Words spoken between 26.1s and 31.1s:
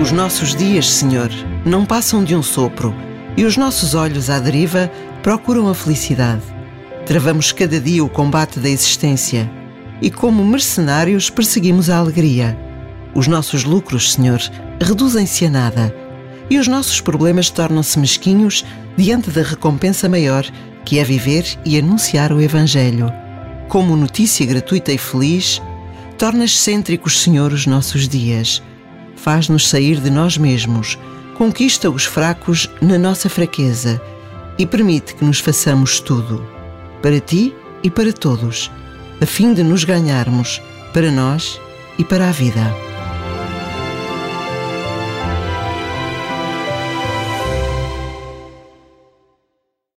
torna excêntricos, Senhor, os nossos dias. Faz-nos sair de nós mesmos,